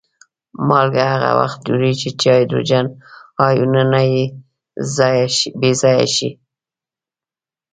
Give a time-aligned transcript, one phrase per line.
[0.67, 2.85] مالګه هغه وخت جوړیږي چې هایدروجن
[3.47, 3.99] آیونونه
[5.59, 6.29] بې ځایه شي.